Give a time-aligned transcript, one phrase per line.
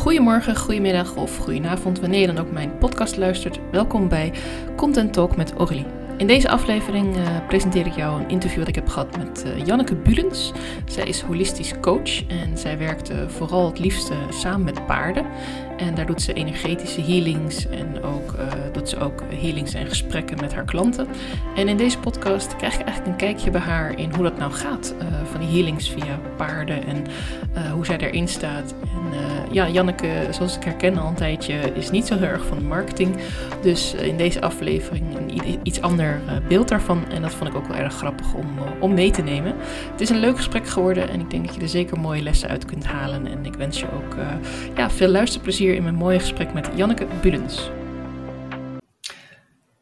[0.00, 3.58] Goedemorgen, goedemiddag of goedenavond, wanneer je dan ook mijn podcast luistert.
[3.70, 4.32] Welkom bij
[4.76, 5.86] Content Talk met Aurélie.
[6.16, 9.66] In deze aflevering uh, presenteer ik jou een interview dat ik heb gehad met uh,
[9.66, 10.52] Janneke Bulens.
[10.86, 15.26] Zij is holistisch coach en zij werkt vooral het liefste samen met paarden.
[15.76, 20.36] En daar doet ze energetische healings en ook uh, doet ze ook healings en gesprekken
[20.40, 21.06] met haar klanten.
[21.56, 24.52] En in deze podcast krijg je eigenlijk een kijkje bij haar in hoe dat nou
[24.52, 24.94] gaat.
[25.24, 27.06] Van die healings via paarden en
[27.72, 28.74] hoe zij erin staat.
[28.82, 29.18] En
[29.50, 32.64] ja, Janneke, zoals ik herken al een tijdje, is niet zo heel erg van de
[32.64, 33.16] marketing.
[33.62, 37.08] Dus in deze aflevering een iets ander beeld daarvan.
[37.10, 38.46] En dat vond ik ook wel erg grappig om,
[38.80, 39.54] om mee te nemen.
[39.90, 42.48] Het is een leuk gesprek geworden en ik denk dat je er zeker mooie lessen
[42.48, 43.26] uit kunt halen.
[43.26, 44.16] En ik wens je ook
[44.76, 47.70] ja, veel luisterplezier in mijn mooie gesprek met Janneke Bulens.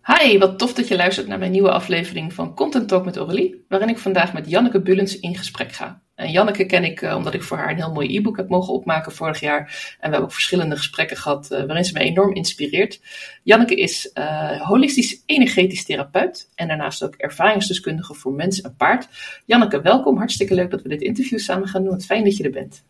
[0.03, 3.65] Hi, wat tof dat je luistert naar mijn nieuwe aflevering van Content Talk met Aurélie,
[3.69, 6.03] waarin ik vandaag met Janneke Bulens in gesprek ga.
[6.19, 8.73] En Janneke ken ik uh, omdat ik voor haar een heel mooi e-book heb mogen
[8.73, 9.59] opmaken vorig jaar.
[9.59, 13.01] En we hebben ook verschillende gesprekken gehad uh, waarin ze me enorm inspireert.
[13.43, 14.11] Janneke is
[14.59, 19.09] holistisch energetisch therapeut en daarnaast ook ervaringsdeskundige voor mens en paard.
[19.45, 20.17] Janneke, welkom.
[20.17, 22.01] Hartstikke leuk dat we dit interview samen gaan doen.
[22.01, 22.85] Fijn dat je er bent.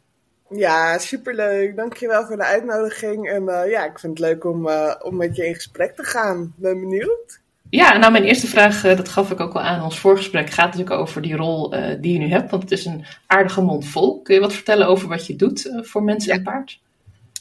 [0.51, 1.77] Ja, superleuk.
[1.77, 3.29] Dankjewel voor de uitnodiging.
[3.29, 4.69] En ja, ik vind het leuk om,
[5.03, 6.55] om met je in gesprek te gaan.
[6.57, 7.41] Ben benieuwd.
[7.71, 10.67] Ja, nou mijn eerste vraag, uh, dat gaf ik ook al aan ons voorgesprek, gaat
[10.67, 12.51] natuurlijk over die rol die je nu hebt.
[12.51, 14.23] Want het is een aardige mond vol.
[14.23, 16.39] Kun je wat vertellen over wat je doet voor mensen ja.
[16.39, 16.81] en paard?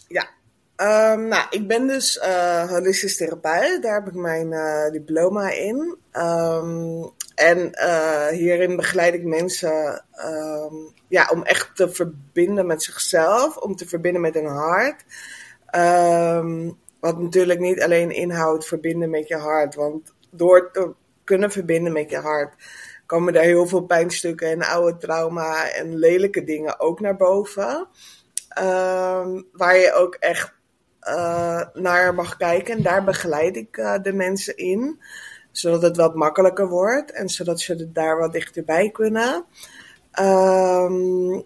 [0.07, 0.27] Ja,
[1.13, 2.19] um, nou ik ben dus
[2.67, 3.83] holistisch therapeut.
[3.83, 4.49] Daar heb ik mijn
[4.91, 5.97] diploma in.
[6.13, 7.71] Um, en
[8.33, 14.21] hierin begeleid ik mensen um, ja, om echt te verbinden met zichzelf, om te verbinden
[14.21, 15.03] met hun hart.
[16.99, 22.09] Wat natuurlijk niet alleen inhoudt verbinden met je hart, want door te kunnen verbinden met
[22.09, 22.53] je hart
[23.07, 27.87] komen er heel veel pijnstukken en oude trauma en lelijke dingen ook naar boven.
[28.59, 30.53] Um, waar je ook echt
[31.07, 34.99] uh, naar mag kijken en daar begeleid ik uh, de mensen in
[35.51, 39.45] zodat het wat makkelijker wordt en zodat ze er daar wat dichterbij kunnen.
[40.19, 41.43] Um,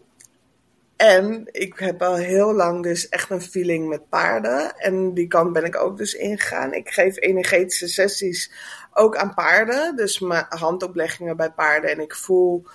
[1.02, 4.78] en ik heb al heel lang dus echt een feeling met paarden.
[4.78, 6.74] En die kant ben ik ook dus ingegaan.
[6.74, 8.52] Ik geef energetische sessies
[8.94, 9.96] ook aan paarden.
[9.96, 11.90] Dus mijn handopleggingen bij paarden.
[11.90, 12.66] En ik voel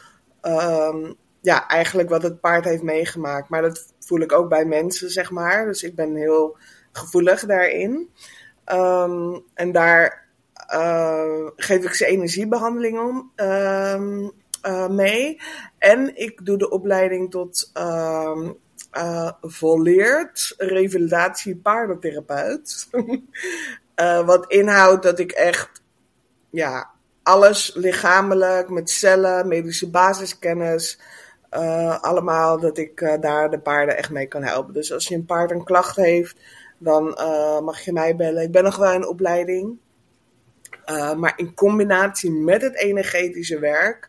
[0.42, 3.48] um, ja, eigenlijk wat het paard heeft meegemaakt.
[3.48, 5.66] Maar dat voel ik ook bij mensen, zeg maar.
[5.66, 6.56] Dus ik ben heel
[6.92, 8.10] gevoelig daarin.
[8.72, 10.26] Um, en daar
[10.74, 14.28] uh, geef ik ze energiebehandeling om, uh,
[14.66, 15.40] uh, mee.
[15.78, 18.48] En ik doe de opleiding tot uh,
[19.40, 22.88] volleerd revalidatie paardentherapeut.
[24.24, 25.82] wat inhoudt dat ik echt
[26.50, 26.90] ja,
[27.22, 31.00] alles lichamelijk, met cellen, medische basiskennis,
[32.00, 34.74] allemaal dat ik daar de paarden echt mee kan helpen.
[34.74, 36.36] Dus als je een paard een klacht heeft,
[36.78, 37.04] dan
[37.64, 38.42] mag je mij bellen.
[38.42, 39.78] Ik ben nog wel in opleiding.
[41.16, 44.08] Maar in combinatie met het energetische werk.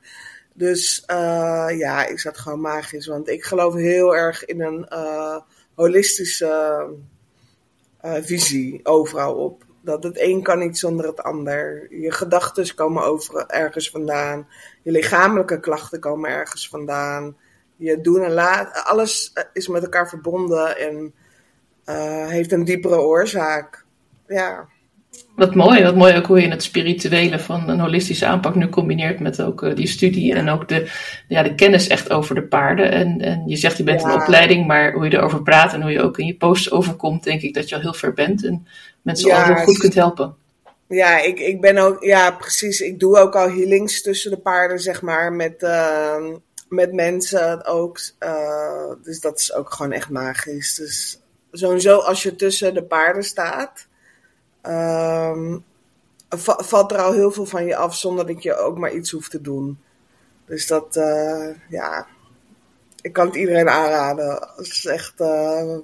[0.57, 3.07] Dus uh, ja, is dat gewoon magisch.
[3.07, 5.37] Want ik geloof heel erg in een uh,
[5.75, 6.85] holistische
[8.01, 9.63] visie overal op.
[9.81, 11.87] Dat het een kan niet zonder het ander.
[11.99, 14.47] Je gedachten komen over, ergens vandaan.
[14.83, 17.37] Je lichamelijke klachten komen ergens vandaan.
[17.75, 18.85] Je doen en laten.
[18.85, 21.13] Alles is met elkaar verbonden en
[22.27, 23.85] heeft een diepere oorzaak.
[24.27, 24.67] Ja.
[25.35, 29.19] Wat mooi, wat mooi ook hoe je het spirituele van een holistische aanpak nu combineert
[29.19, 30.91] met ook uh, die studie en ook de,
[31.27, 32.91] ja, de kennis echt over de paarden.
[32.91, 34.07] En, en je zegt je bent ja.
[34.07, 37.23] een opleiding, maar hoe je erover praat en hoe je ook in je posts overkomt,
[37.23, 38.67] denk ik dat je al heel ver bent en
[39.01, 40.35] mensen ja, al heel goed kunt helpen.
[40.87, 44.79] Ja, ik, ik ben ook, ja precies, ik doe ook al healings tussen de paarden,
[44.79, 46.25] zeg maar, met, uh,
[46.69, 47.99] met mensen ook.
[48.19, 50.75] Uh, dus dat is ook gewoon echt magisch.
[50.75, 51.19] Dus
[51.51, 53.86] sowieso als je tussen de paarden staat
[54.67, 55.63] Um,
[56.57, 59.31] valt er al heel veel van je af zonder dat je ook maar iets hoeft
[59.31, 59.79] te doen.
[60.45, 62.07] Dus dat, uh, ja,
[63.01, 64.49] ik kan het iedereen aanraden.
[64.55, 65.77] Het is echt, uh,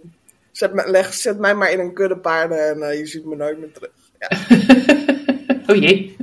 [0.52, 3.36] zet, me, leg, zet mij maar in een kudde paarden en uh, je ziet me
[3.36, 3.92] nooit meer terug.
[4.20, 4.30] Ja.
[5.74, 6.16] oh jee.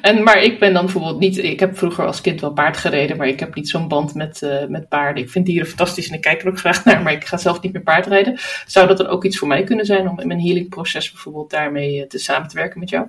[0.00, 1.38] En, maar ik ben dan bijvoorbeeld niet.
[1.38, 4.40] Ik heb vroeger als kind wel paard gereden, maar ik heb niet zo'n band met,
[4.42, 5.22] uh, met paarden.
[5.22, 7.60] Ik vind dieren fantastisch en ik kijk er ook graag naar, maar ik ga zelf
[7.60, 8.38] niet meer paardrijden.
[8.66, 12.06] Zou dat dan ook iets voor mij kunnen zijn om in mijn healingproces bijvoorbeeld daarmee
[12.06, 13.06] te samen te werken met jou?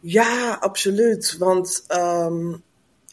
[0.00, 1.36] Ja, absoluut.
[1.38, 2.62] Want um,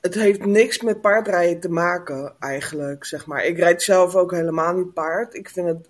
[0.02, 3.06] het heeft niks met paardrijden te maken, eigenlijk.
[3.06, 3.46] Zeg maar.
[3.46, 5.36] Ik rijd zelf ook helemaal niet paard.
[5.36, 5.90] Ik vind het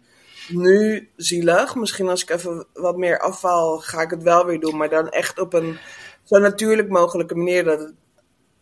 [0.49, 1.75] nu zielig.
[1.75, 4.77] Misschien als ik even wat meer afval, ga ik het wel weer doen.
[4.77, 5.77] Maar dan echt op een
[6.23, 7.93] zo natuurlijk mogelijke manier dat het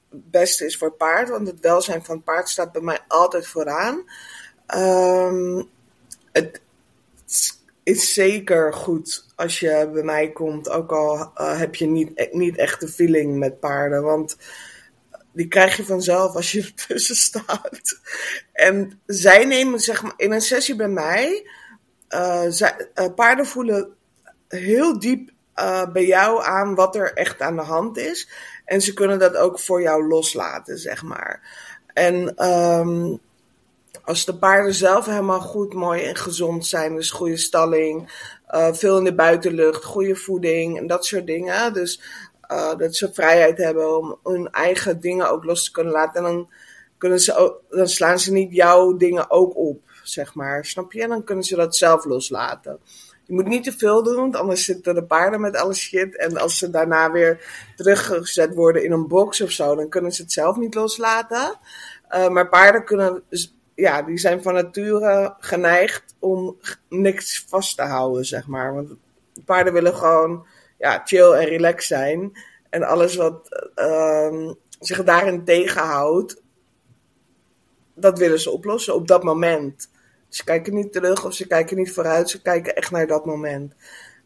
[0.10, 1.30] beste is voor paard.
[1.30, 4.04] Want het welzijn van het paard staat bij mij altijd vooraan.
[4.76, 5.70] Um,
[6.32, 6.62] het,
[7.84, 12.80] is zeker goed als je bij mij komt, ook al heb je niet, niet echt
[12.80, 14.04] de feeling met paarden.
[14.04, 14.38] Want
[15.34, 18.00] die krijg je vanzelf als je ertussen staat.
[18.54, 21.50] En zij nemen, zeg maar, in een sessie bij mij,
[22.50, 23.96] zij, paarden voelen
[24.48, 25.32] heel diep
[25.94, 28.30] bij jou aan wat er echt aan de hand is.
[28.66, 31.42] En ze kunnen dat ook voor jou loslaten, zeg maar.
[31.94, 33.20] En um,
[34.04, 38.12] als de paarden zelf helemaal goed, mooi en gezond zijn, dus goede stalling,
[38.52, 41.74] uh, veel in de buitenlucht, goede voeding en dat soort dingen.
[41.74, 42.02] Dus
[42.52, 46.26] uh, dat ze vrijheid hebben om hun eigen dingen ook los te kunnen laten.
[46.26, 46.50] En dan,
[46.98, 50.66] kunnen ze dan slaan ze niet jouw dingen ook op, zeg maar.
[50.66, 51.02] Snap je?
[51.02, 52.80] En dan kunnen ze dat zelf loslaten.
[53.30, 56.18] Je moet niet te veel doen, want anders zitten de paarden met alle shit.
[56.18, 57.46] En als ze daarna weer
[57.76, 61.60] teruggezet worden in een box of zo, dan kunnen ze het zelf niet loslaten.
[62.12, 63.24] Uh, maar paarden kunnen,
[63.76, 68.74] ja, die zijn van nature geneigd om niks vast te houden, zeg maar.
[68.74, 68.90] Want
[69.46, 70.46] paarden willen gewoon
[70.78, 72.32] ja, chill en relaxed zijn.
[72.70, 76.42] En alles wat uh, zich daarin tegenhoudt,
[77.94, 79.90] dat willen ze oplossen op dat moment.
[80.30, 83.74] Ze kijken niet terug of ze kijken niet vooruit, ze kijken echt naar dat moment.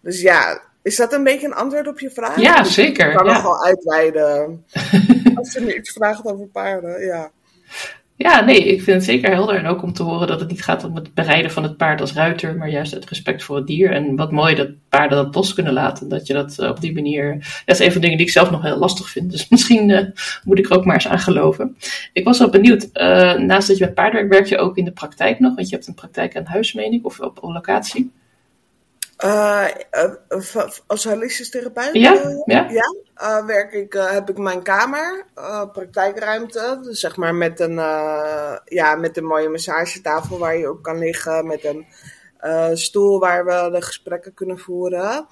[0.02, 2.40] Dus ja, is dat een beetje een antwoord op je vraag?
[2.40, 3.10] Ja, zeker.
[3.10, 3.34] Ik kan ja.
[3.34, 4.66] nog wel uitweiden
[5.36, 7.32] als je me iets vraagt over paarden, ja.
[8.16, 9.56] Ja, nee, ik vind het zeker helder.
[9.56, 12.02] En ook om te horen dat het niet gaat om het bereiden van het paard
[12.02, 13.92] als ruiter, maar juist het respect voor het dier.
[13.92, 16.10] En wat mooi dat paarden dat los kunnen laten.
[16.10, 17.34] Dat je dat eh, op die manier.
[17.66, 19.32] Dat is een van de dingen die ik zelf nog heel lastig vind.
[19.32, 20.02] Dus misschien uh,
[20.44, 21.78] moet ik er ook maar eens aan geloven.
[22.14, 22.90] Ik was wel benieuwd.
[22.94, 25.56] Uh, naast dat je met paardwerk werk je ook in de praktijk nog?
[25.56, 28.12] Want je hebt een praktijk aan huis, meen ik, of op, op locatie?
[29.24, 29.68] Uh,
[30.30, 31.94] uh, als holistisch therapeut?
[31.94, 32.14] Ja,
[32.46, 32.70] ja.
[32.70, 35.26] ja uh, werk ik, heb ik mijn kamer,
[35.74, 36.80] praktijkruimte.
[36.84, 37.76] Dus zeg maar met een,
[38.66, 41.48] ja, met een mooie massagetafel waar je op kan liggen.
[41.48, 41.86] Met een
[42.78, 45.28] stoel waar we de gesprekken kunnen voeren.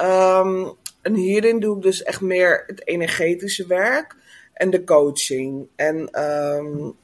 [0.00, 4.16] Um, en hierin doe ik dus echt meer het energetische werk
[4.52, 5.68] en de coaching.
[5.76, 6.96] En um,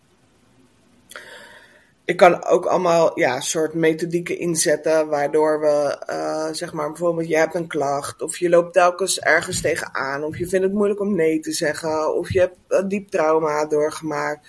[2.05, 7.37] ik kan ook allemaal ja, soort methodieken inzetten, waardoor we, uh, zeg maar, bijvoorbeeld, je
[7.37, 11.15] hebt een klacht, of je loopt telkens ergens tegenaan, of je vindt het moeilijk om
[11.15, 14.49] nee te zeggen, of je hebt een diep trauma doorgemaakt.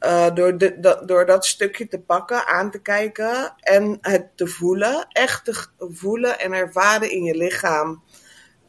[0.00, 4.46] Uh, door, de, de, door dat stukje te pakken, aan te kijken en het te
[4.46, 8.02] voelen, echt te voelen en ervaren in je lichaam.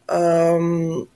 [0.06, 1.08] Um,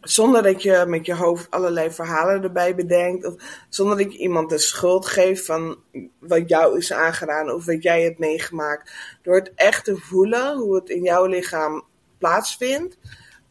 [0.00, 3.26] zonder dat je met je hoofd allerlei verhalen erbij bedenkt.
[3.26, 3.34] Of
[3.68, 5.78] zonder dat je iemand de schuld geeft van
[6.18, 8.92] wat jou is aangedaan of wat jij hebt meegemaakt.
[9.22, 11.84] Door het echt te voelen hoe het in jouw lichaam
[12.18, 12.98] plaatsvindt,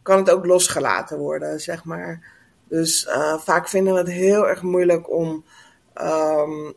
[0.02, 2.36] kan het ook losgelaten worden, zeg maar.
[2.70, 5.46] Dus uh, vaak vinden we het heel erg moeilijk om,
[6.02, 6.74] um,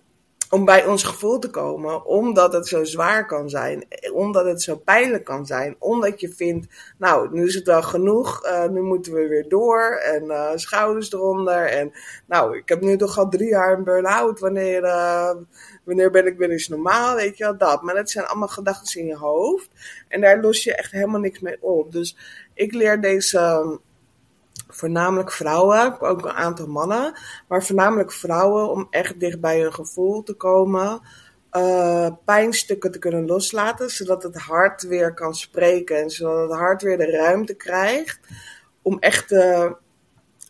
[0.51, 4.77] om bij ons gevoel te komen, omdat het zo zwaar kan zijn, omdat het zo
[4.77, 6.67] pijnlijk kan zijn, omdat je vindt,
[6.99, 11.13] nou, nu is het wel genoeg, uh, nu moeten we weer door en uh, schouders
[11.13, 11.93] eronder en
[12.27, 15.31] nou, ik heb nu toch al drie jaar een burn-out, wanneer, uh,
[15.85, 17.83] wanneer ben ik weer eens normaal, weet je wel, dat.
[17.83, 19.69] Maar dat zijn allemaal gedachten in je hoofd
[20.09, 21.93] en daar los je echt helemaal niks mee op.
[21.93, 22.17] Dus
[22.55, 23.79] ik leer deze
[24.71, 27.19] voornamelijk vrouwen, ook een aantal mannen,
[27.49, 31.01] maar voornamelijk vrouwen om echt dicht bij hun gevoel te komen,
[31.53, 36.83] uh, pijnstukken te kunnen loslaten, zodat het hart weer kan spreken en zodat het hart
[36.83, 38.21] weer de ruimte krijgt
[38.83, 39.77] om echt te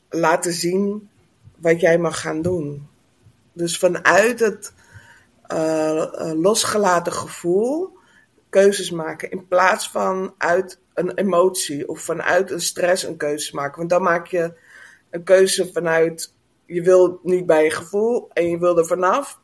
[0.08, 1.10] laten zien
[1.56, 2.88] wat jij mag gaan doen.
[3.52, 4.72] Dus vanuit het
[5.52, 7.98] uh, losgelaten gevoel
[8.50, 13.78] keuzes maken in plaats van uit een emotie of vanuit een stress een keuze maken.
[13.78, 14.52] Want dan maak je
[15.10, 16.34] een keuze vanuit
[16.66, 19.40] je wil niet bij je gevoel en je wil er vanaf.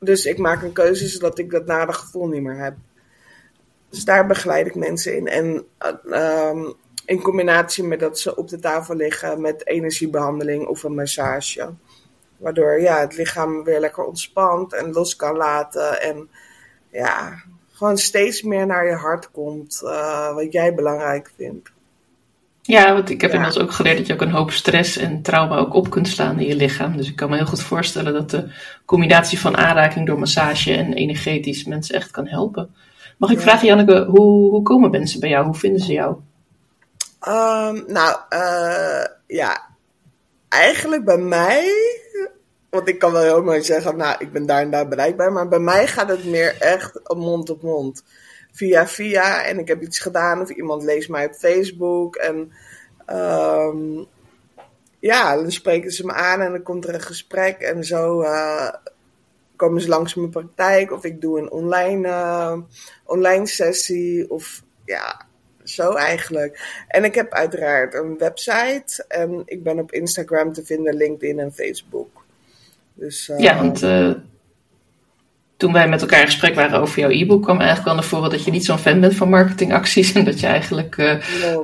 [0.00, 2.76] Dus ik maak een keuze zodat ik dat nare gevoel niet meer heb.
[3.88, 5.26] Dus daar begeleid ik mensen in.
[5.26, 5.66] En
[6.04, 6.74] um,
[7.06, 11.74] in combinatie met dat ze op de tafel liggen met energiebehandeling of een massage.
[12.36, 16.02] Waardoor ja, het lichaam weer lekker ontspant en los kan laten.
[16.02, 16.30] En
[16.90, 17.42] ja,
[17.76, 21.70] gewoon steeds meer naar je hart komt, uh, wat jij belangrijk vindt.
[22.62, 23.36] Ja, want ik heb ja.
[23.36, 26.38] inmiddels ook geleerd dat je ook een hoop stress en trauma ook op kunt slaan
[26.38, 26.96] in je lichaam.
[26.96, 28.52] Dus ik kan me heel goed voorstellen dat de
[28.84, 32.74] combinatie van aanraking door massage en energetisch mensen echt kan helpen.
[33.16, 33.42] Mag ik ja.
[33.42, 35.44] vragen, Janneke, hoe, hoe komen mensen bij jou?
[35.44, 36.16] Hoe vinden ze jou?
[37.28, 39.66] Um, nou, uh, ja,
[40.48, 41.70] eigenlijk bij mij
[42.76, 45.32] want ik kan wel heel mooi zeggen, nou, ik ben daar en daar bereikbaar.
[45.32, 48.04] Maar bij mij gaat het meer echt mond op mond.
[48.52, 49.44] Via via.
[49.44, 52.16] En ik heb iets gedaan of iemand leest mij op Facebook.
[52.16, 52.52] En
[53.10, 54.06] um,
[54.98, 57.60] ja, dan spreken ze me aan en dan komt er een gesprek.
[57.60, 58.68] En zo uh,
[59.56, 62.58] kom eens langs mijn praktijk of ik doe een online, uh,
[63.04, 65.26] online sessie of ja,
[65.62, 66.84] zo eigenlijk.
[66.88, 71.52] En ik heb uiteraard een website en ik ben op Instagram te vinden, LinkedIn en
[71.52, 72.25] Facebook.
[72.96, 74.10] Dus, uh, ja, want uh,
[75.56, 78.30] toen wij met elkaar in gesprek waren over jouw e-book, kwam eigenlijk wel naar voren
[78.30, 80.12] dat je niet zo'n fan bent van marketingacties.
[80.12, 81.14] En dat je eigenlijk uh,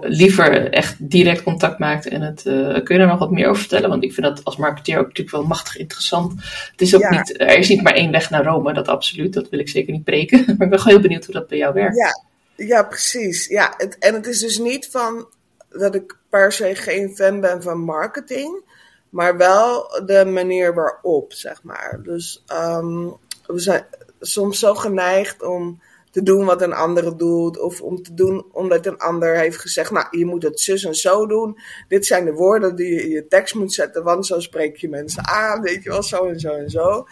[0.00, 2.08] liever echt direct contact maakt.
[2.08, 3.88] En het, kun je daar nog wat meer over vertellen?
[3.88, 6.32] Want ik vind dat als marketeer ook natuurlijk wel machtig interessant.
[6.70, 9.32] Het is ook niet, er is niet maar één weg naar Rome, dat absoluut.
[9.32, 10.44] Dat wil ik zeker niet breken.
[10.56, 11.96] Maar ik ben gewoon heel benieuwd hoe dat bij jou werkt.
[11.96, 12.24] Ja,
[12.66, 13.46] ja precies.
[13.46, 15.26] Ja, het, en het is dus niet van
[15.68, 18.64] dat ik per se geen fan ben van marketing.
[19.12, 22.00] Maar wel de manier waarop, zeg maar.
[22.02, 23.16] Dus um,
[23.46, 23.86] we zijn
[24.20, 27.58] soms zo geneigd om te doen wat een ander doet.
[27.60, 30.94] Of om te doen omdat een ander heeft gezegd, nou, je moet het zus en
[30.94, 31.58] zo doen.
[31.88, 34.88] Dit zijn de woorden die je in je tekst moet zetten, want zo spreek je
[34.88, 37.06] mensen aan, weet je wel, zo en zo en zo.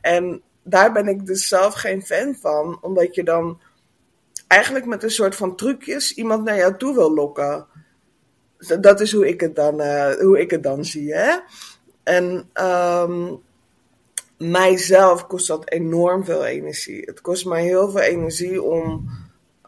[0.00, 3.60] En daar ben ik dus zelf geen fan van, omdat je dan
[4.46, 7.66] eigenlijk met een soort van trucjes iemand naar jou toe wil lokken.
[8.80, 11.38] Dat is hoe ik het dan, uh, hoe ik het dan zie, hè.
[12.02, 13.40] En um,
[14.38, 17.02] mijzelf kost dat enorm veel energie.
[17.04, 19.10] Het kost mij heel veel energie om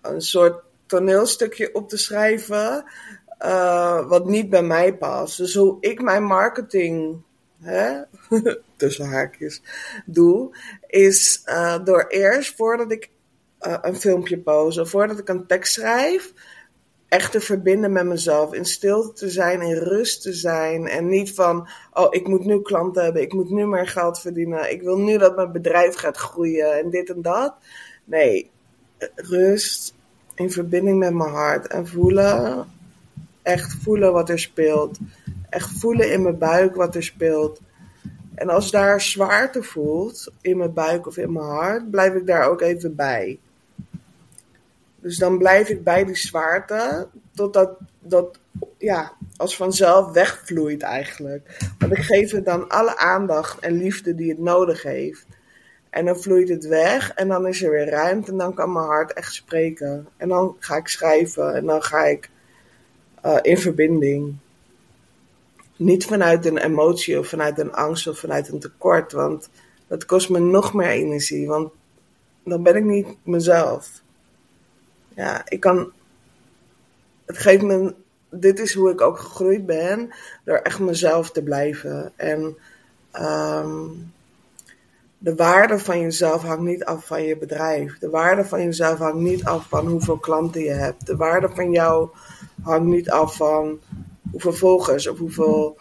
[0.03, 2.85] een soort toneelstukje op te schrijven.
[3.45, 5.37] Uh, wat niet bij mij past.
[5.37, 7.23] Dus hoe ik mijn marketing,
[7.61, 8.01] hè,
[8.77, 9.63] tussen haakjes,
[10.07, 10.57] doe,
[10.87, 13.11] is uh, door eerst voordat ik
[13.59, 16.33] een filmpje post, of voordat ik een tekst schrijf,
[17.11, 18.53] echt te verbinden met mezelf.
[18.53, 20.89] In stilte te zijn, in rust te zijn.
[20.89, 24.71] En niet van, oh, ik moet nu klanten hebben, ik moet nu meer geld verdienen.
[24.71, 27.55] Ik wil nu dat mijn bedrijf gaat groeien en dit en dat.
[28.05, 28.51] Nee,
[29.15, 29.95] rust,
[30.35, 32.67] in verbinding met mijn hart en voelen.
[33.43, 34.99] Echt voelen wat er speelt.
[35.49, 37.61] Echt voelen in mijn buik wat er speelt.
[38.35, 42.49] En als daar zwaarte voelt, in mijn buik of in mijn hart, blijf ik daar
[42.49, 43.39] ook even bij.
[45.01, 48.39] Dus dan blijf ik bij die zwaarte totdat dat
[48.79, 51.73] ja, als vanzelf wegvloeit eigenlijk.
[51.79, 55.27] Want ik geef het dan alle aandacht en liefde die het nodig heeft.
[55.91, 58.87] En dan vloeit het weg en dan is er weer ruimte en dan kan mijn
[58.87, 60.07] hart echt spreken.
[60.17, 62.31] En dan ga ik schrijven en dan ga ik
[63.27, 64.37] uh, in verbinding.
[65.77, 69.49] Niet vanuit een emotie of vanuit een angst of vanuit een tekort, want
[69.87, 71.73] dat kost me nog meer energie, want
[72.45, 74.03] dan ben ik niet mezelf
[75.21, 75.93] ja, ik kan.
[77.27, 77.95] Het geeft me.
[78.31, 80.11] Dit is hoe ik ook gegroeid ben.
[80.45, 82.13] Door echt mezelf te blijven.
[82.17, 82.57] En
[83.21, 84.13] um,
[85.19, 87.99] de waarde van jezelf hangt niet af van je bedrijf.
[87.99, 91.07] De waarde van jezelf hangt niet af van hoeveel klanten je hebt.
[91.07, 92.09] De waarde van jou
[92.63, 93.81] hangt niet af van
[94.31, 95.77] hoeveel volgers of hoeveel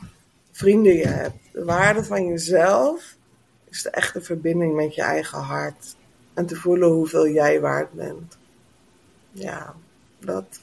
[0.51, 1.37] vrienden je hebt.
[1.51, 3.15] De waarde van jezelf
[3.69, 5.95] is de echte verbinding met je eigen hart.
[6.33, 8.38] En te voelen hoeveel jij waard bent
[9.31, 9.73] ja,
[10.19, 10.59] dat.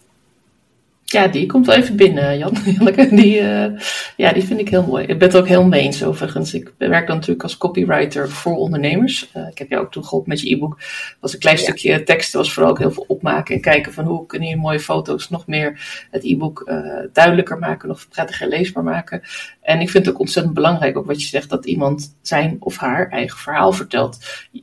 [1.08, 2.56] Ja, die komt wel even binnen, Jan.
[3.10, 3.80] Die, uh,
[4.16, 5.06] ja, die vind ik heel mooi.
[5.06, 6.54] Ik ben het ook heel mee eens overigens.
[6.54, 9.30] Ik werk dan natuurlijk als copywriter voor ondernemers.
[9.36, 10.78] Uh, ik heb jou ook toen geholpen met je e-book.
[11.20, 12.32] was een klein stukje tekst.
[12.32, 15.46] was vooral ook heel veel opmaken en kijken van hoe kun je mooie foto's nog
[15.46, 19.22] meer het e-book uh, duidelijker maken, nog prettiger leesbaar maken.
[19.66, 22.76] En ik vind het ook ontzettend belangrijk, ook wat je zegt, dat iemand zijn of
[22.76, 24.18] haar eigen verhaal vertelt.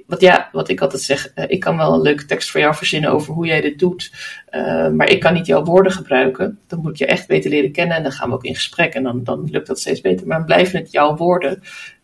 [0.07, 2.75] Wat ja, wat ik altijd zeg, uh, ik kan wel een leuke tekst voor jou
[2.75, 4.12] verzinnen over hoe jij dit doet,
[4.51, 6.60] uh, maar ik kan niet jouw woorden gebruiken.
[6.67, 9.03] Dan moet je echt beter leren kennen en dan gaan we ook in gesprek en
[9.03, 10.27] dan, dan lukt dat steeds beter.
[10.27, 11.62] Maar blijven het jouw woorden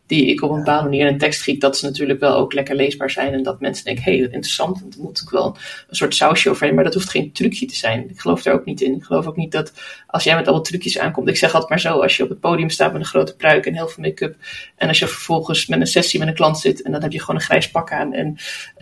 [0.09, 2.53] die ik op een bepaalde manier in een tekst giet, dat ze natuurlijk wel ook
[2.53, 3.33] lekker leesbaar zijn.
[3.33, 4.81] En dat mensen denken, hé, hey, interessant.
[4.81, 6.75] En dan moet ik wel een soort sausje overheen.
[6.75, 8.09] Maar dat hoeft geen trucje te zijn.
[8.09, 8.95] Ik geloof er ook niet in.
[8.95, 9.73] Ik geloof ook niet dat
[10.07, 11.27] als jij met alle trucjes aankomt.
[11.29, 13.65] Ik zeg altijd maar zo, als je op het podium staat met een grote pruik
[13.65, 14.35] en heel veel make-up.
[14.75, 17.19] En als je vervolgens met een sessie met een klant zit en dan heb je
[17.19, 18.13] gewoon een grijs pak aan.
[18.13, 18.35] En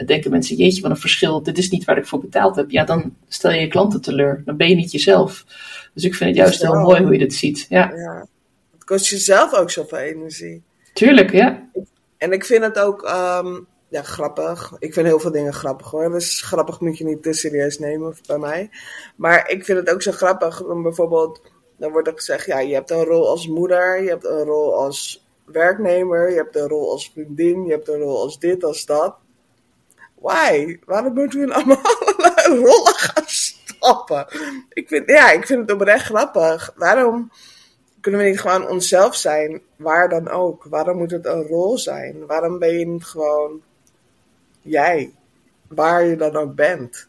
[0.06, 1.44] denken mensen, jeetje, wat een verschil.
[1.44, 2.72] Dit is niet waar ik voor betaald heb.
[2.72, 4.42] Ja, dan stel je je klanten teleur.
[4.46, 5.46] Dan ben je niet jezelf.
[5.94, 7.66] Dus ik vind het juist heel mooi hoe je dit ziet.
[7.70, 7.92] Ja.
[7.96, 8.26] ja.
[8.74, 10.64] Het kost jezelf ook zoveel energie.
[10.98, 11.70] Tuurlijk, ja.
[12.18, 14.74] En ik vind het ook um, ja, grappig.
[14.80, 16.12] Ik vind heel veel dingen grappig hoor.
[16.12, 18.70] Dus grappig moet je niet te serieus nemen bij mij.
[19.16, 20.64] Maar ik vind het ook zo grappig.
[20.64, 21.42] Dan bijvoorbeeld,
[21.78, 24.76] dan wordt er gezegd, ja, je hebt een rol als moeder, je hebt een rol
[24.76, 28.86] als werknemer, je hebt een rol als vriendin, je hebt een rol als dit, als
[28.86, 29.16] dat.
[30.16, 30.80] Why?
[30.86, 31.82] Waarom moeten we allemaal
[32.66, 34.28] rollen gaan stappen?
[34.70, 36.74] Ik vind, ja, ik vind het oprecht grappig.
[36.76, 37.32] Waarom
[38.08, 40.64] kunnen we niet gewoon onszelf zijn, waar dan ook?
[40.70, 42.26] Waarom moet het een rol zijn?
[42.26, 43.62] Waarom ben je niet gewoon
[44.62, 45.12] jij,
[45.68, 47.08] waar je dan ook bent?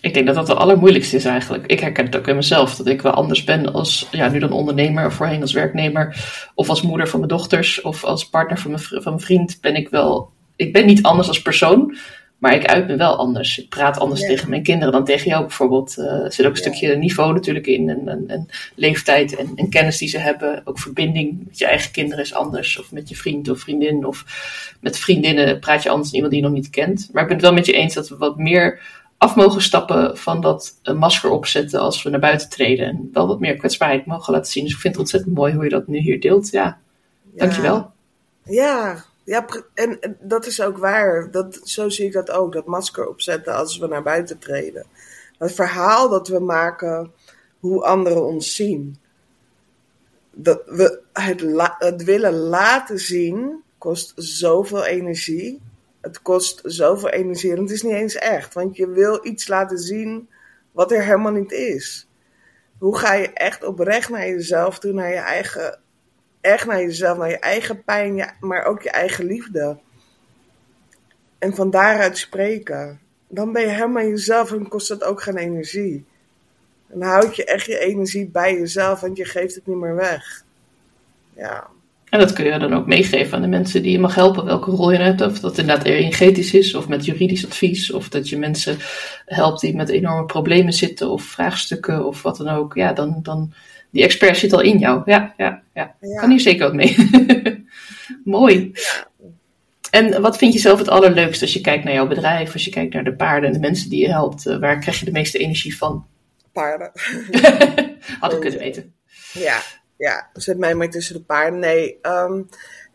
[0.00, 1.66] Ik denk dat dat het allermoeilijkste is eigenlijk.
[1.66, 4.52] Ik herken het ook in mezelf, dat ik wel anders ben als, ja, nu dan
[4.52, 6.24] ondernemer, voorheen als werknemer,
[6.54, 9.74] of als moeder van mijn dochters, of als partner van mijn, van mijn vriend, ben
[9.74, 11.96] ik wel, ik ben niet anders als persoon,
[12.40, 13.58] maar ik uit me wel anders.
[13.58, 15.96] Ik praat anders tegen mijn kinderen dan tegen jou bijvoorbeeld.
[15.98, 17.88] Uh, er zit ook een stukje niveau natuurlijk in.
[17.88, 20.62] En, en, en leeftijd en, en, kennis die ze hebben.
[20.64, 22.78] Ook verbinding met je eigen kinderen is anders.
[22.78, 24.06] Of met je vriend of vriendin.
[24.06, 24.24] Of
[24.80, 27.08] met vriendinnen praat je anders dan iemand die je nog niet kent.
[27.12, 28.80] Maar ik ben het wel met je eens dat we wat meer
[29.18, 32.86] af mogen stappen van dat masker opzetten als we naar buiten treden.
[32.86, 34.64] En wel wat meer kwetsbaarheid mogen laten zien.
[34.64, 36.50] Dus ik vind het ontzettend mooi hoe je dat nu hier deelt.
[36.50, 36.78] Ja,
[37.32, 37.38] ja.
[37.38, 37.90] dankjewel.
[38.44, 41.30] Ja, ja, en, dat is ook waar.
[41.30, 42.52] Dat, zo zie ik dat ook.
[42.52, 44.86] Dat masker opzetten als we naar buiten treden.
[45.38, 47.12] Het verhaal dat we maken,
[47.60, 48.98] hoe anderen ons zien.
[50.30, 51.44] Dat we het,
[51.78, 55.60] het willen laten zien kost zoveel energie.
[56.00, 58.54] Het kost zoveel energie en het is niet eens echt.
[58.54, 60.28] Want je wil iets laten zien
[60.72, 62.08] wat er helemaal niet is.
[62.78, 65.80] Hoe ga je echt oprecht naar jezelf toe, naar je eigen
[66.40, 69.78] echt naar jezelf, naar je eigen pijn, maar ook je eigen liefde.
[71.38, 73.00] En van daaruit spreken.
[73.28, 76.04] Dan ben je helemaal jezelf en kost het ook geen energie.
[76.86, 80.44] Dan houd je echt je energie bij jezelf, want je geeft het niet meer weg.
[81.36, 81.66] Ja.
[82.10, 84.70] En dat kun je dan ook meegeven aan de mensen die je mag helpen, welke
[84.70, 85.20] rol je hebt.
[85.20, 87.92] Of dat inderdaad energetisch is, of met juridisch advies.
[87.92, 88.76] Of dat je mensen
[89.26, 92.74] helpt die met enorme problemen zitten, of vraagstukken, of wat dan ook.
[92.74, 93.52] Ja, dan, dan
[93.90, 95.02] die expert zit al in jou.
[95.04, 95.96] Ja, ja, ja.
[96.14, 96.96] Kan hier zeker ook mee.
[98.24, 98.72] Mooi.
[99.90, 102.70] En wat vind je zelf het allerleukste als je kijkt naar jouw bedrijf, als je
[102.70, 104.46] kijkt naar de paarden en de mensen die je helpt?
[104.46, 106.06] Eh, waar krijg je de meeste energie van?
[106.52, 106.90] Paarden.
[108.20, 108.94] Had ik kunnen weten.
[109.32, 109.60] Ja,
[109.96, 111.58] ja, zet mij maar tussen de paarden.
[111.58, 112.48] Nee, um,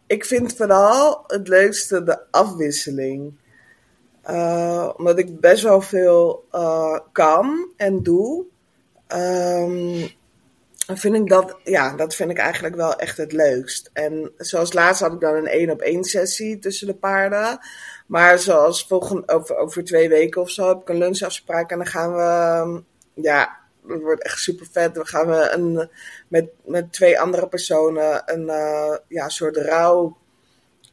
[0.07, 3.33] ik vind vooral het leukste de afwisseling.
[4.29, 8.45] Uh, omdat ik best wel veel uh, kan en doe.
[9.07, 10.09] Um, dan
[10.93, 13.89] vind ik dat, ja, dat vind ik eigenlijk wel echt het leukst.
[13.93, 17.59] En zoals laatst had ik dan een één op één sessie tussen de paarden.
[18.07, 21.87] Maar zoals volgende, over, over twee weken of zo heb ik een lunchafspraak en dan
[21.87, 22.83] gaan we,
[23.21, 23.57] ja,
[23.87, 24.95] het wordt echt super vet.
[24.95, 25.89] Dan gaan we een,
[26.27, 30.17] met, met twee andere personen een uh, ja, soort rouw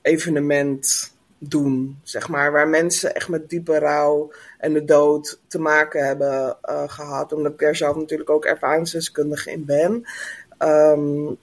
[0.03, 1.12] evenement
[1.49, 2.53] doen, zeg maar.
[2.53, 7.33] Waar mensen echt met diepe rouw en de dood te maken hebben uh, gehad.
[7.33, 10.05] Omdat ik er zelf natuurlijk ook ervaringsdeskundige in ben.
[10.59, 11.37] Um,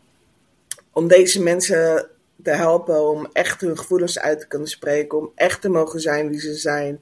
[0.94, 2.10] om deze mensen
[2.44, 5.18] te helpen om echt hun gevoelens uit te kunnen spreken.
[5.18, 7.02] Om echt te mogen zijn wie ze zijn.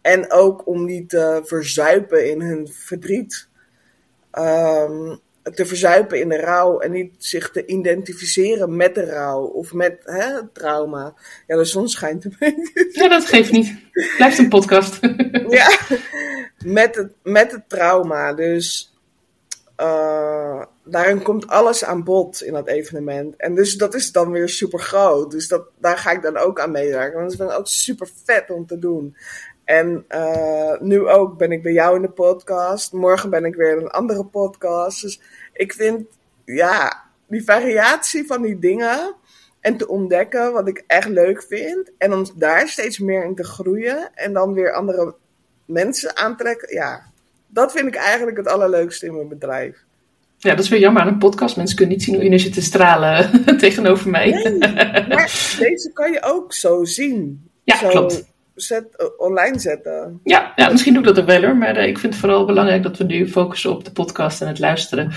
[0.00, 3.48] En ook om niet te verzuipen in hun verdriet.
[4.32, 5.20] Um,
[5.54, 9.98] te verzuipen in de rouw en niet zich te identificeren met de rouw of met
[10.04, 11.14] hè, het trauma.
[11.46, 12.88] Ja, de zon schijnt een beetje.
[12.92, 13.74] Ja, dat geeft niet.
[14.16, 14.98] Blijft een podcast.
[15.48, 15.78] ja,
[16.64, 18.32] met het, met het trauma.
[18.34, 18.96] Dus
[19.80, 23.36] uh, daarin komt alles aan bod in dat evenement.
[23.36, 25.30] En dus dat is dan weer super groot.
[25.30, 27.20] Dus dat, daar ga ik dan ook aan meewerken.
[27.20, 29.16] Want dat is ook super vet om te doen.
[29.68, 32.92] En uh, nu ook ben ik bij jou in de podcast.
[32.92, 35.02] Morgen ben ik weer in een andere podcast.
[35.02, 35.20] Dus
[35.52, 36.06] ik vind,
[36.44, 39.14] ja, die variatie van die dingen
[39.60, 41.90] en te ontdekken wat ik echt leuk vind.
[41.98, 44.10] En om daar steeds meer in te groeien.
[44.14, 45.14] En dan weer andere
[45.64, 46.74] mensen aantrekken.
[46.74, 47.02] Ja,
[47.46, 49.76] dat vind ik eigenlijk het allerleukste in mijn bedrijf.
[50.36, 51.56] Ja, dat is weer jammer aan een podcast.
[51.56, 54.30] Mensen kunnen niet zien hoe je nu zit te stralen tegenover mij.
[54.30, 54.58] Nee,
[55.08, 57.50] maar deze kan je ook zo zien.
[57.64, 60.20] Ja, klopt zet, eh, online zetten.
[60.24, 61.56] Ja, ja, misschien doe ik dat ook wel hoor.
[61.56, 64.48] Maar uh, ik vind het vooral belangrijk dat we nu focussen op de podcast en
[64.48, 65.10] het luisteren.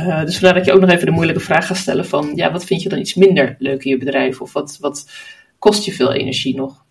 [0.00, 2.32] Uh, dus vandaar dat je ook nog even de moeilijke vraag gaat stellen van...
[2.34, 4.40] Ja, wat vind je dan iets minder leuk in je bedrijf?
[4.40, 5.10] Of wat, wat
[5.58, 6.84] kost je veel energie nog?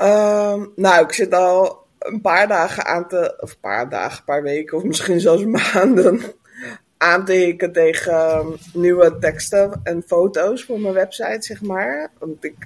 [0.00, 3.36] Um, nou, ik zit al een paar dagen aan te...
[3.40, 6.20] Of een paar dagen, een paar weken of misschien zelfs maanden...
[6.96, 12.10] aan te hikken tegen ehm, nieuwe teksten en foto's voor mijn website, zeg maar.
[12.18, 12.56] Want ik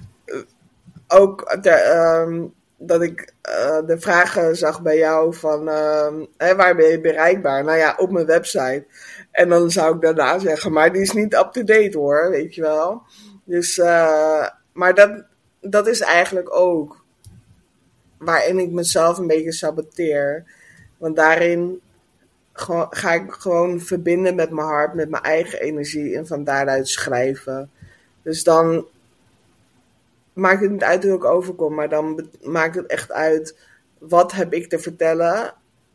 [1.07, 2.43] ook ehm,
[2.77, 7.63] dat ik uh, de vragen zag bij jou van uh, waar ben je bereikbaar?
[7.63, 8.85] Nou ja, op mijn website.
[9.31, 13.01] En dan zou ik daarna zeggen, maar die is niet up-to-date hoor, weet je wel.
[13.43, 15.23] Dus, uh, maar dat,
[15.61, 17.03] dat is eigenlijk ook
[18.17, 20.43] waarin ik mezelf een beetje saboteer.
[20.97, 21.81] Want daarin
[22.89, 27.69] ga ik gewoon verbinden met mijn hart, met mijn eigen energie en van daaruit schrijven.
[28.23, 28.87] Dus dan
[30.35, 33.57] maakt het niet uit hoe ik overkom, maar dan maakt het echt uit
[33.99, 35.53] wat heb ik te vertellen.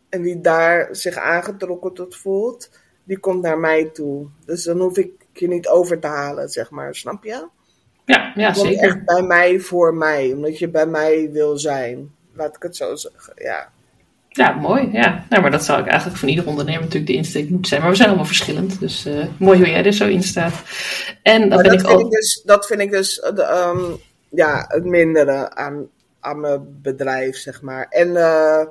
[0.08, 2.70] En wie daar zich aangetrokken tot voelt,
[3.04, 4.26] die komt naar mij toe.
[4.44, 6.94] Dus dan hoef ik je niet over te halen, zeg maar.
[6.94, 7.46] Snap je?
[8.04, 8.82] Ja, ja zeker.
[8.82, 12.10] echt bij mij voor mij, omdat je bij mij wil zijn.
[12.34, 13.70] Laat ik het zo zeggen, ja.
[14.28, 14.88] Ja, mooi.
[14.92, 15.26] Ja.
[15.28, 17.80] Nou, maar dat zou ik eigenlijk van ieder ondernemer natuurlijk de insteek moeten zijn.
[17.80, 18.80] Maar we zijn allemaal verschillend.
[18.80, 20.62] Dus uh, mooi hoe jij er zo in staat.
[21.22, 22.00] En dan ben dat, ik vind ook...
[22.00, 25.88] ik dus, dat vind ik dus de, um, ja, het mindere aan,
[26.20, 27.86] aan mijn bedrijf, zeg maar.
[27.88, 28.62] En uh,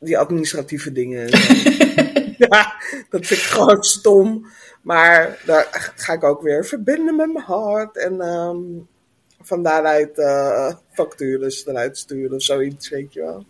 [0.00, 1.28] die administratieve dingen.
[2.48, 2.74] ja,
[3.10, 4.46] dat vind ik gewoon stom.
[4.82, 7.96] Maar daar ga ik ook weer verbinden met mijn hart.
[7.96, 8.88] En um,
[9.40, 13.46] van daaruit uh, factures eruit sturen of zoiets, weet je wel.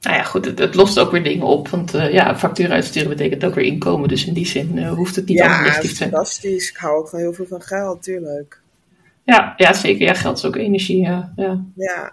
[0.00, 1.68] Nou ja, goed, het, het, lost ook weer dingen op.
[1.68, 4.08] Want uh, ja, factuur uitsturen betekent ook weer inkomen.
[4.08, 6.10] Dus in die zin uh, hoeft het niet ja, negatief te zijn.
[6.10, 6.70] Ja, fantastisch.
[6.70, 8.60] Ik hou ook van heel veel van geld, tuurlijk.
[9.26, 10.06] Ja, ja zeker.
[10.06, 11.32] Ja, geld is ook energie, ja.
[11.36, 11.64] ja.
[11.76, 12.12] ja.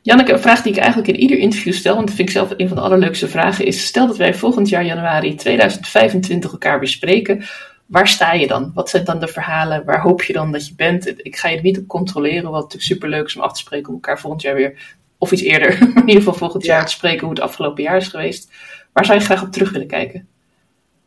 [0.00, 2.52] Janneke, een vraag die ik eigenlijk in ieder interview stel, want dat vind ik zelf
[2.56, 6.88] een van de allerleukste vragen, is: stel dat wij volgend jaar januari 2025 elkaar weer
[6.88, 7.44] spreken.
[7.86, 8.70] Waar sta je dan?
[8.74, 9.84] Wat zijn dan de verhalen?
[9.84, 11.12] Waar hoop je dan dat je bent?
[11.16, 13.88] Ik ga je niet op controleren, wat natuurlijk super leuk is om af te spreken
[13.88, 17.20] om elkaar volgend jaar weer, of iets eerder, in ieder geval volgend jaar te spreken
[17.20, 18.50] hoe het afgelopen jaar is geweest.
[18.92, 20.28] Waar zou je graag op terug willen kijken?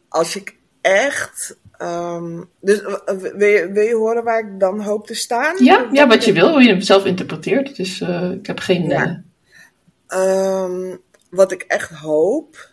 [0.09, 5.15] Als ik echt Um, dus wil je, wil je horen waar ik dan hoop te
[5.15, 5.63] staan?
[5.63, 7.75] Ja, ja wat je wil, hoe je het zelf interpreteert.
[7.75, 8.89] Dus uh, ik heb geen.
[8.89, 9.23] Ja.
[10.09, 10.63] Uh...
[10.63, 12.69] Um, wat ik echt hoop,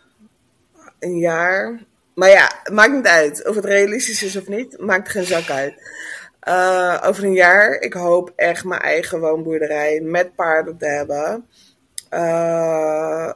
[0.99, 1.83] een jaar.
[2.15, 5.49] Maar ja, het maakt niet uit of het realistisch is of niet, maakt geen zak
[5.49, 5.73] uit.
[6.47, 11.47] Uh, over een jaar, ik hoop echt mijn eigen woonboerderij met paarden te hebben.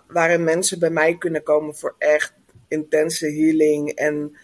[0.08, 2.34] Waarin mensen bij mij kunnen komen voor echt
[2.68, 4.38] intense healing en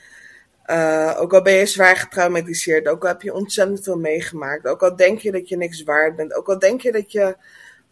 [0.67, 4.83] uh, ook al ben je zwaar getraumatiseerd, ook al heb je ontzettend veel meegemaakt, ook
[4.83, 7.35] al denk je dat je niks waard bent, ook al denk je dat je,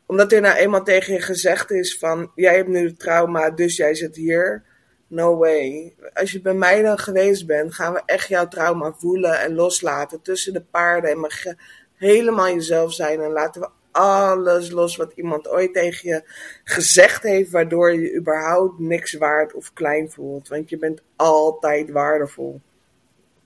[0.06, 3.96] omdat er nou eenmaal tegen je gezegd is van, jij hebt nu trauma, dus jij
[3.96, 4.70] zit hier.
[5.08, 5.96] No way.
[6.14, 10.22] Als je bij mij dan geweest bent, gaan we echt jouw trauma voelen en loslaten
[10.22, 11.56] tussen de paarden en mag je
[11.96, 16.23] helemaal jezelf zijn en laten we alles los wat iemand ooit tegen je
[16.63, 20.47] gezegd heeft, waardoor je überhaupt niks waard of klein voelt.
[20.47, 22.62] Want je bent altijd waardevol.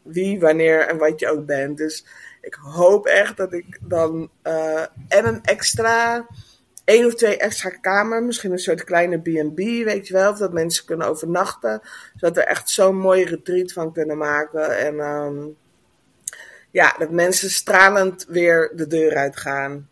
[0.01, 1.77] Wie, wanneer en wat je ook bent.
[1.77, 2.05] Dus
[2.41, 6.27] ik hoop echt dat ik dan uh, en een extra,
[6.83, 10.53] één of twee extra kamer, misschien een soort kleine B&B, weet je wel, of dat
[10.53, 11.81] mensen kunnen overnachten,
[12.15, 15.57] zodat we echt zo'n mooie retreat van kunnen maken en um,
[16.75, 19.89] ja, dat mensen stralend weer de deur uitgaan.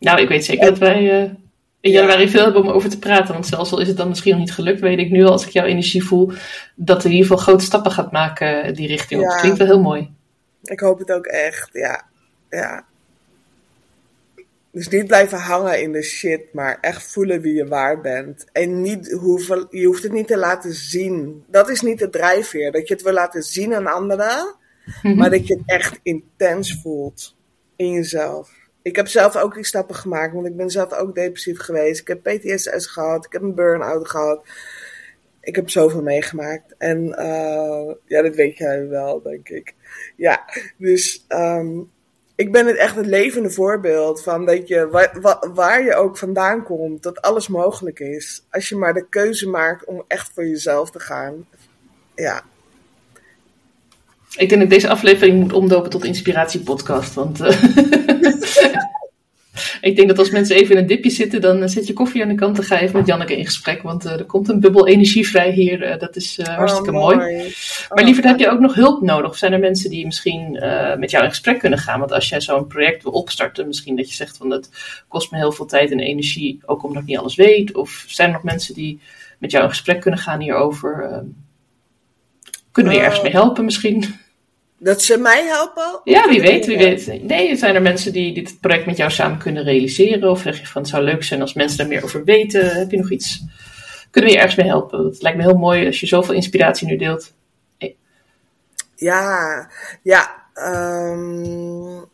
[0.00, 1.30] Nou, ik weet zeker dat wij uh,
[1.80, 3.32] in januari veel hebben om over te praten.
[3.32, 5.46] Want zelfs al is het dan misschien nog niet gelukt, weet ik nu al, als
[5.46, 6.32] ik jouw energie voel,
[6.74, 9.26] dat er in ieder geval grote stappen gaat maken die richting op.
[9.26, 9.32] Ja.
[9.32, 10.10] Het klinkt wel heel mooi.
[10.62, 12.06] Ik hoop het ook echt, ja.
[12.50, 12.84] ja.
[14.72, 18.46] Dus niet blijven hangen in de shit, maar echt voelen wie je waar bent.
[18.52, 21.44] En niet hoeven, je hoeft het niet te laten zien.
[21.46, 22.72] Dat is niet de drijfveer.
[22.72, 24.54] Dat je het wil laten zien aan anderen,
[25.16, 27.36] maar dat je het echt intens voelt
[27.76, 28.59] in jezelf.
[28.82, 32.00] Ik heb zelf ook die stappen gemaakt, want ik ben zelf ook depressief geweest.
[32.00, 34.46] Ik heb PTSS gehad, ik heb een burn-out gehad.
[35.40, 36.74] Ik heb zoveel meegemaakt.
[36.78, 39.74] En uh, ja, dat weet jij wel, denk ik.
[40.16, 40.44] Ja,
[40.76, 41.90] dus um,
[42.34, 45.08] ik ben het echt het levende voorbeeld van dat je,
[45.54, 48.46] waar, je ook vandaan komt, dat alles mogelijk is.
[48.50, 51.46] Als je maar de keuze maakt om echt voor jezelf te gaan.
[52.14, 52.44] Ja,
[54.36, 57.14] ik denk dat deze aflevering moet omdopen tot inspiratiepodcast.
[57.14, 57.48] Want uh,
[59.80, 62.28] ik denk dat als mensen even in een dipje zitten, dan zet je koffie aan
[62.28, 63.82] de kant en ga even met Janneke in gesprek.
[63.82, 65.92] Want uh, er komt een bubbel energie vrij hier.
[65.92, 67.16] Uh, dat is hartstikke oh, mooi.
[67.16, 67.54] mooi.
[67.88, 69.30] Maar lieverd, heb je ook nog hulp nodig?
[69.30, 70.52] Of zijn er mensen die misschien
[70.98, 71.98] met jou in gesprek kunnen gaan?
[71.98, 74.70] Want als jij zo'n project wil opstarten, misschien dat je zegt van dat
[75.08, 77.74] kost me heel veel tijd en energie, ook omdat ik niet alles weet.
[77.74, 79.00] Of zijn er nog mensen die
[79.38, 81.22] met jou in gesprek kunnen gaan hierover?
[82.72, 84.04] Kunnen we je ergens mee helpen misschien?
[84.82, 86.00] Dat ze mij helpen?
[86.04, 87.22] Ja, wie weet, wie weet.
[87.22, 90.30] Nee, zijn er mensen die dit project met jou samen kunnen realiseren?
[90.30, 92.66] Of zeg je van het zou leuk zijn als mensen daar meer over weten?
[92.66, 93.44] Heb je nog iets?
[94.10, 95.04] Kunnen we je ergens mee helpen?
[95.04, 97.32] Het lijkt me heel mooi als je zoveel inspiratie nu deelt.
[97.78, 97.96] Hey.
[98.94, 99.68] Ja,
[100.02, 100.44] ja.
[100.54, 102.04] Um,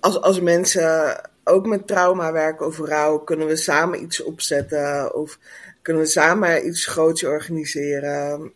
[0.00, 5.14] als, als mensen ook met trauma werken of rouw, kunnen we samen iets opzetten?
[5.14, 5.38] Of
[5.82, 8.52] kunnen we samen iets groots organiseren?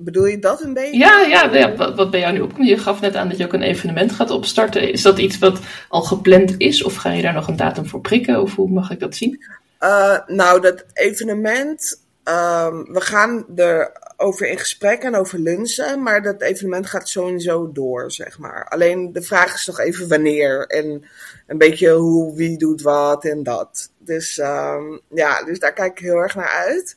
[0.00, 0.98] Bedoel je dat een beetje?
[0.98, 2.68] Ja, ja, ja wat, wat bij jou nu opkomt.
[2.68, 4.92] Je gaf net aan dat je ook een evenement gaat opstarten.
[4.92, 5.58] Is dat iets wat
[5.88, 6.82] al gepland is?
[6.82, 8.40] Of ga je daar nog een datum voor prikken?
[8.40, 9.44] Of hoe mag ik dat zien?
[9.80, 12.06] Uh, nou, dat evenement...
[12.24, 16.02] Um, we gaan er over in gesprek en over lunchen.
[16.02, 18.66] Maar dat evenement gaat sowieso door, zeg maar.
[18.68, 20.66] Alleen de vraag is nog even wanneer.
[20.66, 21.04] En
[21.46, 23.90] een beetje hoe, wie doet wat en dat.
[23.98, 26.96] Dus um, ja, dus daar kijk ik heel erg naar uit.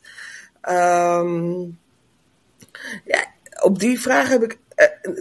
[0.70, 1.80] Um,
[3.06, 3.26] ja,
[3.62, 4.58] op die vraag heb ik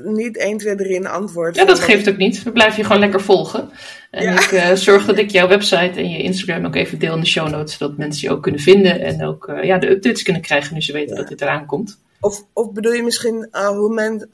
[0.05, 1.57] niet 1, 2, 3 een antwoord.
[1.57, 2.43] Ja, dat geeft ook niet.
[2.43, 3.71] We blijven je gewoon lekker volgen.
[4.11, 7.21] En ik uh, zorg dat ik jouw website en je Instagram ook even deel in
[7.21, 10.23] de show notes, zodat mensen je ook kunnen vinden en ook uh, ja, de updates
[10.23, 11.21] kunnen krijgen nu ze weten ja.
[11.21, 11.99] dat dit eraan komt.
[12.21, 14.29] Of, of bedoel je misschien hoe men,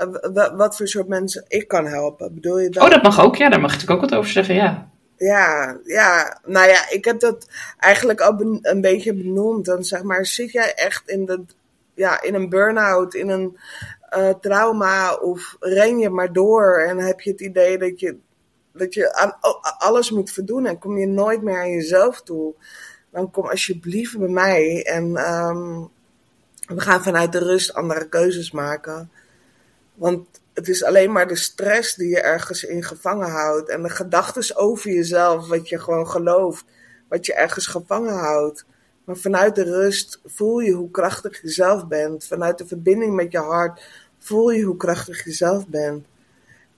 [0.57, 2.35] wat voor soort mensen ik kan helpen?
[2.35, 2.83] Bedoel je dat?
[2.83, 3.37] Oh, dat mag ook.
[3.37, 4.91] Ja, daar mag natuurlijk ook wat over zeggen, ja.
[5.17, 9.65] Ja, ja, nou ja, ik heb dat eigenlijk al een beetje benoemd.
[9.65, 11.45] Dan zeg maar, zit jij echt in, de,
[11.97, 13.59] ja, in een burn-out, in een
[14.17, 18.17] uh, trauma of ren je maar door en heb je het idee dat je,
[18.73, 19.37] dat je aan
[19.79, 22.55] alles moet verdoen en kom je nooit meer aan jezelf toe,
[23.11, 25.91] dan kom alsjeblieft bij mij en um,
[26.67, 29.11] we gaan vanuit de rust andere keuzes maken.
[29.95, 33.91] Want het is alleen maar de stress die je ergens in gevangen houdt en de
[33.91, 36.65] gedachten over jezelf, wat je gewoon gelooft,
[37.09, 38.65] wat je ergens gevangen houdt.
[39.07, 42.27] Maar vanuit de rust voel je hoe krachtig je zelf bent.
[42.27, 43.83] Vanuit de verbinding met je hart
[44.19, 46.07] voel je hoe krachtig je zelf bent.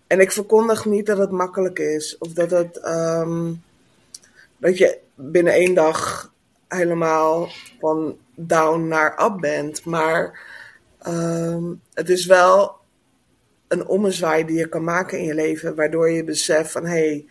[0.06, 2.18] En ik verkondig niet dat het makkelijk is.
[2.18, 3.62] Of dat, het, um,
[4.56, 6.32] dat je binnen één dag
[6.68, 7.48] helemaal
[7.80, 9.84] van down naar up bent.
[9.84, 10.40] Maar
[11.06, 12.76] um, het is wel
[13.68, 15.74] een ommezwaai die je kan maken in je leven.
[15.74, 17.26] Waardoor je beseft van hé, hey,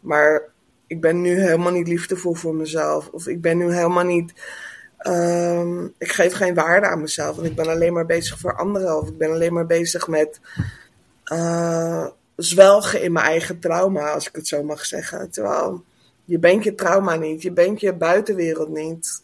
[0.00, 0.54] maar
[0.86, 3.08] ik ben nu helemaal niet liefdevol voor mezelf.
[3.08, 4.32] Of ik ben nu helemaal niet.
[5.06, 7.36] Um, ik geef geen waarde aan mezelf.
[7.36, 8.98] Want ik ben alleen maar bezig voor anderen.
[8.98, 10.40] Of ik ben alleen maar bezig met.
[11.32, 15.30] Uh, zwelgen in mijn eigen trauma, als ik het zo mag zeggen.
[15.30, 15.84] Terwijl
[16.24, 17.42] je bent je trauma niet.
[17.42, 19.22] Je bent je buitenwereld niet.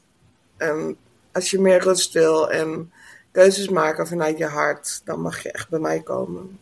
[0.56, 0.96] En
[1.32, 2.92] als je meer rust wil en
[3.30, 6.58] keuzes maken vanuit je hart, dan mag je echt bij mij komen.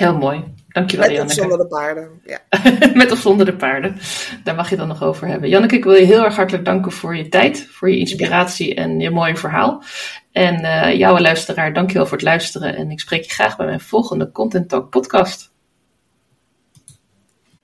[0.00, 0.44] Heel mooi.
[0.68, 1.40] Dankjewel, Met Janneke.
[1.40, 2.38] of zonder de paarden, ja.
[3.00, 3.96] Met of zonder de paarden.
[4.44, 5.48] Daar mag je dan nog over hebben.
[5.48, 8.82] Janneke, ik wil je heel erg hartelijk danken voor je tijd, voor je inspiratie ja.
[8.82, 9.82] en je mooie verhaal.
[10.32, 12.76] En uh, jouw luisteraar, dankjewel voor het luisteren.
[12.76, 15.49] En ik spreek je graag bij mijn volgende Content Talk podcast.